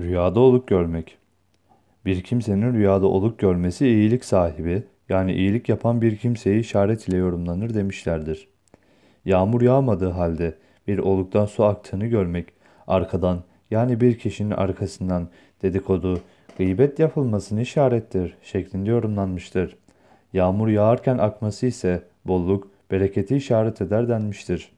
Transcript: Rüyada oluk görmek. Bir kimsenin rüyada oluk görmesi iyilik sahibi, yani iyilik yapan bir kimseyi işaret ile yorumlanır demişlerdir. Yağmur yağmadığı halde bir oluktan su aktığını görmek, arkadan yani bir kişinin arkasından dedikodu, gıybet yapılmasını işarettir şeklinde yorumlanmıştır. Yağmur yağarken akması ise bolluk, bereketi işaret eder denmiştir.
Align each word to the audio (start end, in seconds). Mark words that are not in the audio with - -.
Rüyada 0.00 0.40
oluk 0.40 0.68
görmek. 0.68 1.18
Bir 2.04 2.22
kimsenin 2.22 2.74
rüyada 2.74 3.06
oluk 3.06 3.38
görmesi 3.38 3.86
iyilik 3.86 4.24
sahibi, 4.24 4.82
yani 5.08 5.32
iyilik 5.32 5.68
yapan 5.68 6.02
bir 6.02 6.16
kimseyi 6.16 6.60
işaret 6.60 7.08
ile 7.08 7.16
yorumlanır 7.16 7.74
demişlerdir. 7.74 8.48
Yağmur 9.24 9.62
yağmadığı 9.62 10.10
halde 10.10 10.54
bir 10.88 10.98
oluktan 10.98 11.46
su 11.46 11.64
aktığını 11.64 12.06
görmek, 12.06 12.48
arkadan 12.86 13.42
yani 13.70 14.00
bir 14.00 14.18
kişinin 14.18 14.50
arkasından 14.50 15.28
dedikodu, 15.62 16.20
gıybet 16.58 16.98
yapılmasını 16.98 17.60
işarettir 17.60 18.36
şeklinde 18.42 18.90
yorumlanmıştır. 18.90 19.76
Yağmur 20.32 20.68
yağarken 20.68 21.18
akması 21.18 21.66
ise 21.66 22.02
bolluk, 22.24 22.70
bereketi 22.90 23.36
işaret 23.36 23.80
eder 23.80 24.08
denmiştir. 24.08 24.72